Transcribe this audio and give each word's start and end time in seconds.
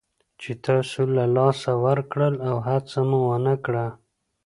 چې 0.41 0.51
تاسو 0.65 1.01
له 1.15 1.25
لاسه 1.35 1.71
ورکړل 1.85 2.35
او 2.49 2.55
هڅه 2.67 2.99
مو 3.09 3.19
ونه 3.29 3.55
کړه. 3.65 3.87